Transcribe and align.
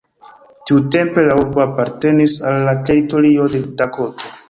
Tiutempe 0.69 1.25
la 1.27 1.35
urbo 1.43 1.63
apartenis 1.67 2.37
al 2.53 2.61
la 2.71 2.77
teritorio 2.91 3.51
de 3.57 3.67
Dakoto. 3.83 4.37